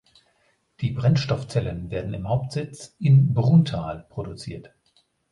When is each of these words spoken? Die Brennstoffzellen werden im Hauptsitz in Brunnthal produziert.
Die 0.79 0.89
Brennstoffzellen 0.89 1.91
werden 1.91 2.15
im 2.15 2.27
Hauptsitz 2.27 2.95
in 2.99 3.35
Brunnthal 3.35 4.07
produziert. 4.09 4.73